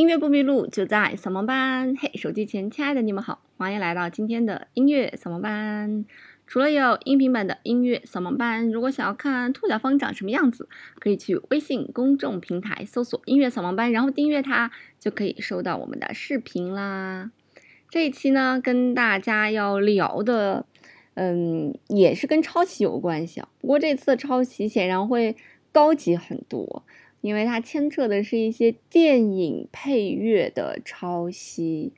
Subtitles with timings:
[0.00, 1.94] 音乐不迷路，就在扫盲班。
[1.94, 6.06] 嘿，手机前亲爱的你们好，欢迎来到今天的音乐扫盲班。
[6.46, 10.66] 除了有音频版的音乐扫盲班，如果想要看兔小芳长什么样子，
[10.98, 17.30] 可以去微信公众平台搜索“音乐扫盲班”，然后订阅它，就可以收到我们的视频啦。
[17.90, 20.64] 这一期呢，跟大家要聊的，
[21.12, 23.48] 嗯，也是跟抄袭有关系啊。
[23.60, 25.36] 不过这次的抄袭显然会
[25.70, 26.86] 高级很多，
[27.20, 31.92] 因为它牵扯的是一些电影配乐的抄袭。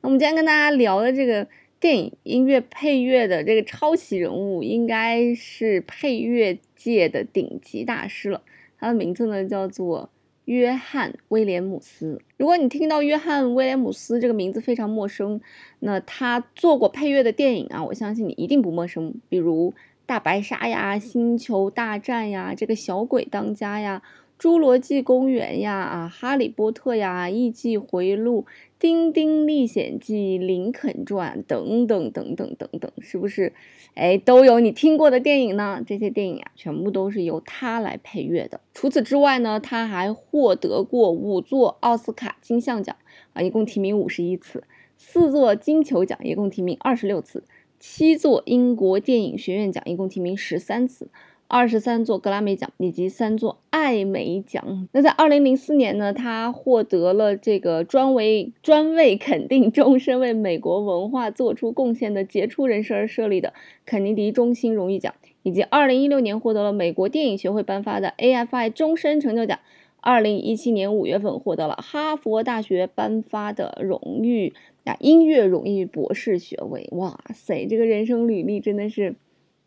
[0.00, 1.46] 那我们今天跟大家聊的这个。
[1.78, 8.40] 电影音乐配乐的这个抄袭人物，应该是配乐界的顶级大师了。
[8.78, 10.08] 他的名字呢叫做
[10.46, 12.22] 约翰威廉姆斯。
[12.38, 15.38] 如果你听到约翰威廉姆斯这个名字非常陌生，
[15.80, 19.14] 那他做过配乐的电影啊，我相信你一定不陌生。
[19.28, 19.70] 比如
[20.06, 24.02] 《大白鲨》呀，《星球大战》呀，这个小鬼当家呀。
[24.38, 28.44] 侏罗纪公园呀，啊，哈利波特呀，艺伎回路，
[28.78, 33.54] 丁丁历险记，林肯传等等等等等等，是不是？
[33.94, 35.82] 哎，都有你听过的电影呢？
[35.86, 38.60] 这些电影啊，全部都是由他来配乐的。
[38.74, 42.94] 除此之外呢，他还获得过五座奥斯卡金像奖
[43.32, 44.60] 啊，一共提名五十一次；
[44.98, 47.40] 四座金球奖，一共提名二十六次；
[47.80, 51.08] 七座英国电影学院奖，一共提名十三次。
[51.48, 54.88] 二十三座格莱美奖以及三座艾美奖。
[54.92, 63.52] 那在二零零四年呢，他获得了这个专为专为肯定终身为美国文化做出贡献的杰出人士而设立的
[63.84, 69.58] 肯尼迪中心荣誉奖，以及二零一六年获得了美国电影学会颁发的 AFI 终身成就奖。
[70.00, 74.52] 二零一七年五月份获得了哈佛大学颁发的荣誉
[74.84, 76.88] 啊音乐荣誉博士学位。
[76.92, 79.16] 哇塞，这个人生履历真的是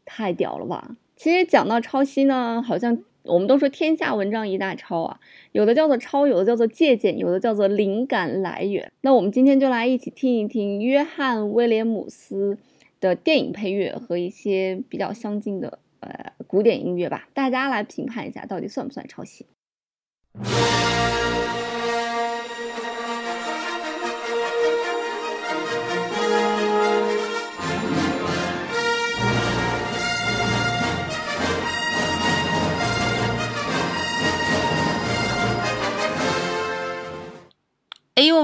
[0.06, 0.96] 太屌了吧！
[1.20, 5.20] 其实讲到抄袭呢，好像我们都说天下文章一大抄啊，
[5.52, 8.89] 有的叫做抄，有的叫做借鉴，有的叫做灵感来源。
[9.02, 12.58] 那我们今天就来一起听一听约翰威廉姆斯
[13.02, 19.45] 的电影配乐和一些比较相近的呃古典音乐吧，大家来评判一下到底算不算抄袭。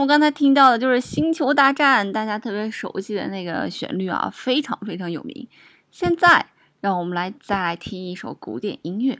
[0.07, 5.47] 刚才听到的就是《星球大战》，大家特别熟悉的那个旋律啊，非常非常有名。
[5.91, 6.45] 现在，
[6.79, 9.17] 让我们来再来听一首古典音乐。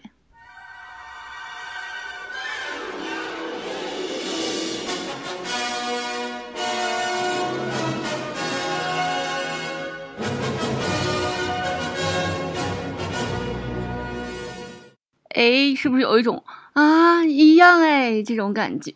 [15.30, 16.44] 哎，是不是有一种
[16.74, 18.94] 啊一样哎这种感觉？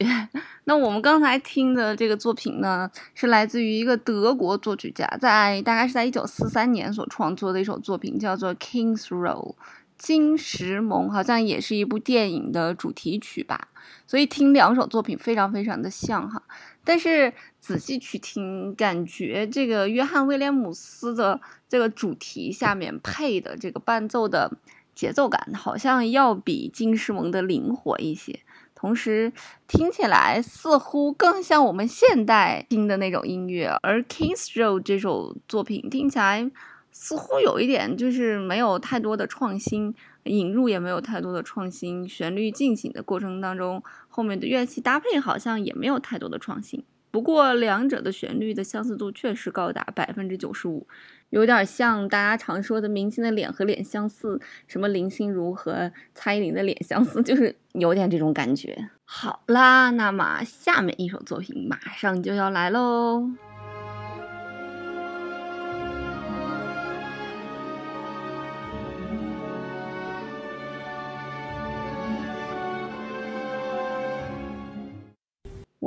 [0.69, 9.55] 那我们刚才听的这个作品呢，是来自于一个德国作曲家，在大概是在一九四三年所创作的一首作品，叫做《King's Row》
[9.97, 13.69] 金石盟，好像也是一部电影的主题曲吧。
[14.05, 16.39] 所以听两首作品非常非常的像哈，
[16.83, 24.51] 但是仔细去听，感觉这个约翰威廉姆斯的这个主题下面配的这个伴奏的。
[24.95, 28.37] 节奏感好像要比金石盟的灵活一些，
[28.79, 29.33] 同时
[29.67, 33.67] 听起来似乎更像我们现代听的那种音乐。
[33.81, 36.49] 而 King's Row 这首作品听起来
[36.91, 46.83] 似乎有一点就是没有太多的创新，引入也没有太多的创新，旋律进行的过程当中，后面的乐器搭配好像也没有太多的创新。
[47.11, 50.87] 不过两者的旋律的相似度确实高达百分之九十五。
[51.29, 58.89] 有点像大家常说的明星的脸和脸相似，什么林心如和蔡依林的脸相似，就是有点这种感觉。
[59.05, 63.29] 好啦，那么下面一首作品马上就要来喽。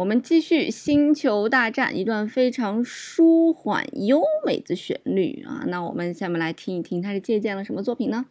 [0.03, 5.63] 我们继续《星球大战》，一段非常舒缓优美的旋律啊！
[5.69, 8.27] 那我们下面来听一听，它是借鉴了什么作品呢？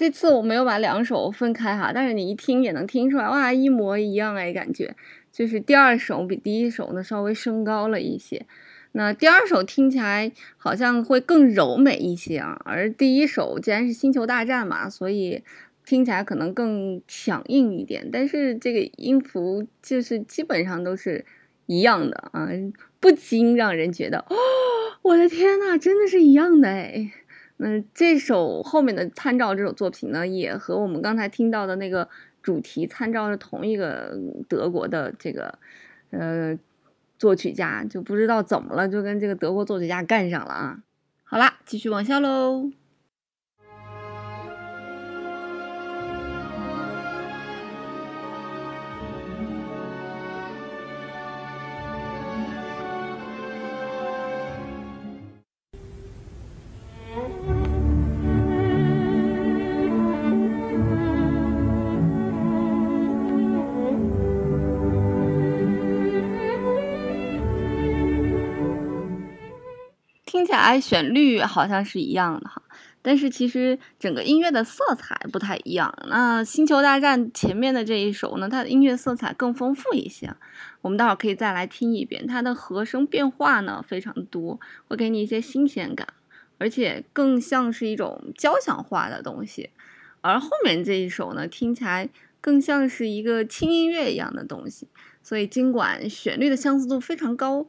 [0.00, 4.96] 这次我没有把两首分开哈，但是你一听也能听出来，哇，一模一样哎，感觉
[5.30, 8.46] 就是第二首比第一首呢稍微升高了一些，
[8.92, 15.42] 那第二首听起来好像会更柔美一些啊，而第一首既然是星球大战嘛，所以。
[15.86, 21.24] 听起来可能更强硬一点，但是这个音符就是基本上都是
[21.66, 22.48] 一样的啊，
[23.00, 24.36] 不禁让人觉得，哦，
[25.02, 27.10] 我的天呐，真的是一样的哎。
[27.62, 32.08] 那这首后面的参照这首作品呢，也和我们刚才听到的那个
[32.42, 34.18] 主题参照是同一个
[34.48, 35.58] 德国的这个
[36.10, 36.58] 呃
[37.18, 40.78] 作曲家，就不知道怎么了，就跟这个德国作曲家干上了啊。
[41.22, 42.70] 好啦，继续往下喽。
[70.60, 72.62] 听起来旋律好像是一样的哈，
[73.00, 75.92] 但是其实整个音乐的色彩不太一样。
[76.06, 80.34] 那《星球大战》前面的这一首呢，它的音乐色彩更丰富一些。
[80.82, 86.06] 我们待会儿可以再来听一遍，它的和声变化呢非常多，会给你一些新鲜感，
[86.58, 89.70] 而且更像是一种交响化的东西。
[90.20, 92.08] 而后面这一首呢，听起来
[92.42, 94.86] 更像是一个轻音乐一样的东西。
[95.22, 97.66] 所以尽管旋律的相似度非常高。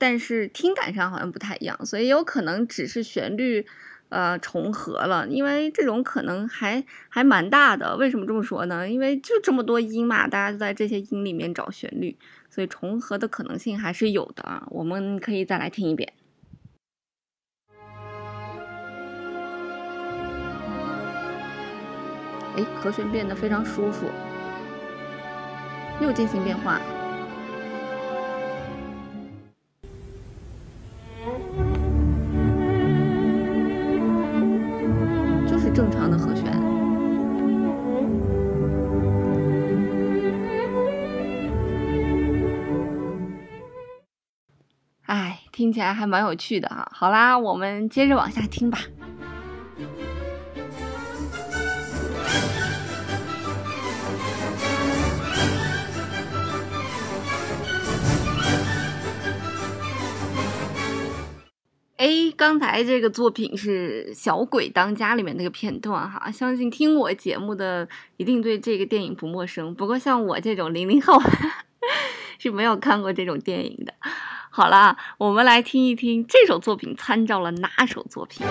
[0.00, 3.66] 但是听感上好像不太一样，所以有可能只是旋律，
[4.08, 5.28] 呃，重合了。
[5.28, 7.98] 因为这种可能还还蛮大的。
[7.98, 8.88] 为什么这么说呢？
[8.88, 12.16] 因为就这么多音嘛，大家就在这些音里面找旋律，
[12.48, 14.66] 所以重合的可能性还是有的啊。
[14.70, 16.10] 我们可以再来听一遍。
[22.56, 24.10] 哎，和弦变得非常舒服，
[26.00, 26.80] 又进行变化。
[45.60, 46.90] 听起来还蛮有趣的哈。
[46.90, 48.78] 好啦，我们接着往下听吧。
[61.98, 62.08] 哎，
[62.38, 67.86] 刚才这个作品是《小鬼当家》里面那个片段哈，相信听我节目的
[68.16, 69.74] 一定对这个电影不陌生。
[69.74, 71.20] 不过像我这种零零后
[72.40, 73.92] 是没有看过这种电影的。
[74.52, 78.44] 好啦，我们来听一听这首作品参照了哪首作品。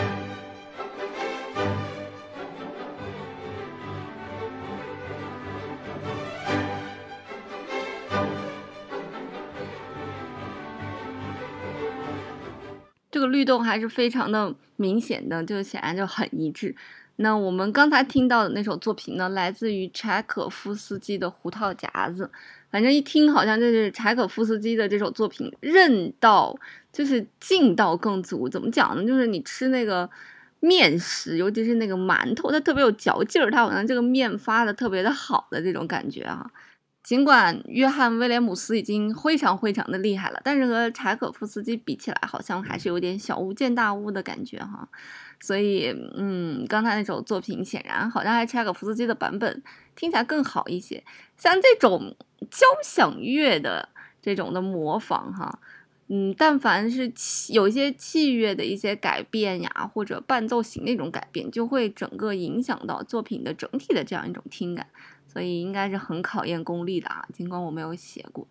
[13.11, 16.73] 这个律动还是非常的明显的，就显然就很一致。
[17.17, 22.25] 那我们刚才听到的那首作品呢，来自于柴可夫斯基的《胡桃夹子》。
[22.69, 26.55] 反正一听好像就是柴可夫斯基的这首作品，韧道
[26.93, 28.47] 就是劲道更足。
[28.47, 29.03] 怎么讲呢？
[29.05, 30.09] 就是你吃那个
[30.59, 36.45] 面食，尤其是那个馒头，它特别有嚼劲儿，它好像这个面发的特别的好的这种感觉啊。
[37.01, 44.87] 尽管约翰威廉姆斯已经非常非常的厉害了，但是和柴可夫斯基比起来，好像还是有点小巫见大巫的感觉哈。
[45.41, 49.63] 所以，嗯，刚才那首作品显然好像还柴可夫斯基的版本
[49.95, 51.03] 听起来更好一些。
[51.37, 52.15] 像这种
[52.49, 53.89] 交响乐的
[54.21, 55.59] 这种的模仿哈，
[56.07, 57.11] 嗯，但凡是
[57.53, 64.87] 有一些器乐的一些改变呀，或者伴奏型的一种改变，就会整个影响到作品的整体的这样一种听感。
[65.31, 68.47] 所以应该是很考验功力的啊，尽管我没有写过。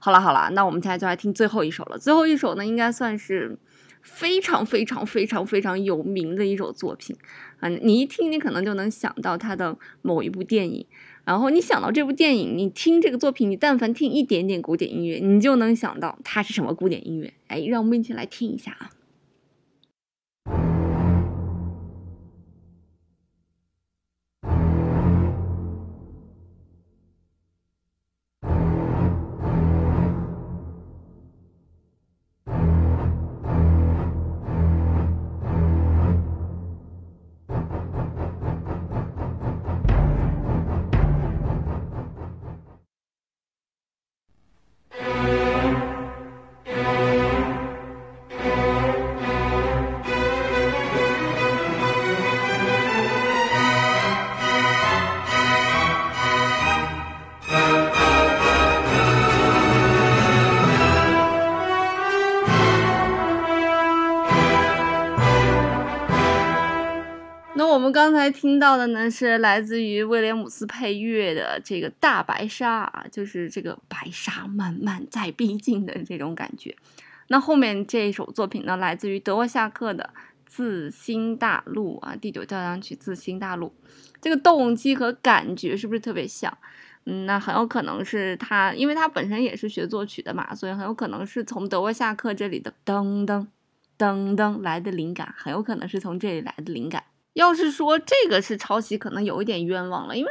[0.00, 1.96] 好了好了，那我们现在就来听最后一首了。
[1.96, 3.56] 最后一首呢，应该算是
[4.02, 7.16] 非常非常非常非常有名的一首作品
[7.60, 7.68] 啊。
[7.68, 10.84] 你一听，你可能就能想到它的某一部电影。
[11.28, 17.30] 然后你想到这部电影，你听这个作品，你但凡听一点点古典音乐，你就能想到它是什么古典音乐。
[17.48, 18.88] 哎，让我们一起来听一下啊。
[67.88, 76.76] 们刚才听到的呢，是来自于威廉姆斯配乐的这个大白鲨啊，就是这个白鲨慢慢在逼近的这种感觉。
[77.28, 80.10] 那后面这一首作品呢，来自于德沃夏克的
[80.44, 83.68] 《自新大陆》啊，第九交响曲《自新大陆》，
[84.20, 86.54] 这个动机和感觉是不是特别像？
[87.06, 93.46] 嗯，那很有可能是他，因为他本身也是学作曲的嘛，所以很有可能是从德沃夏克这里的噔噔
[93.96, 97.02] 噔噔来的灵感，很有可能是从这里来的灵感。
[97.38, 100.30] 要是说这个是抄袭，可能有一点冤枉了，因为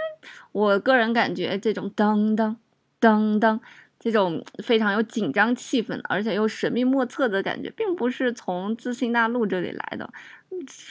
[0.52, 2.56] 我个人感觉这种噔噔
[3.00, 3.60] 噔噔。
[4.00, 10.08] 这种非常有紧张气氛，而且又神秘莫测的感觉，并不是从自信大陆这里来的。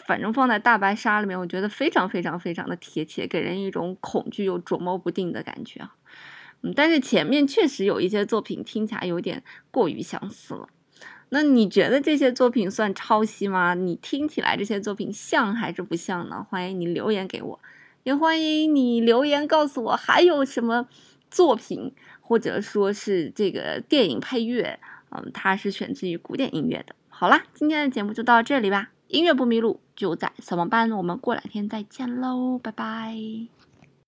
[0.04, 5.94] 反正放在大白鲨里面，我觉得非常非常非常的贴切，给人一种恐惧又捉摸不定的感觉啊。
[6.62, 10.68] 嗯，但是前面确实有一些作品听起来有点过于相似了。
[11.28, 13.74] 那你觉得这些作品算抄袭吗？
[13.74, 16.46] 你听起来这些作品像还是不像呢？
[16.48, 17.60] 欢迎你留言给我，
[18.04, 20.88] 也欢迎你留言告诉我还有什么
[21.30, 21.92] 作品。
[22.28, 24.80] 或者说是这个电影配乐，
[25.10, 26.92] 嗯，它是选自于古典音乐的。
[27.08, 28.90] 好啦，今天的节目就到这里吧。
[29.06, 30.90] 音乐不迷路，就在扫盲班。
[30.90, 33.65] 我们过两天再见喽，拜拜。